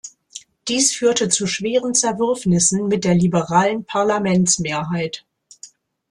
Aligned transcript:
Dies 0.67 0.93
führte 0.93 1.29
zu 1.29 1.45
schweren 1.45 1.93
Zerwürfnissen 1.93 2.87
mit 2.87 3.03
der 3.03 3.13
liberalen 3.13 3.85
Parlamentsmehrheit. 3.85 5.27